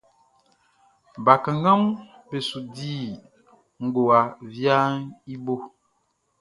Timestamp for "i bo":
5.33-5.55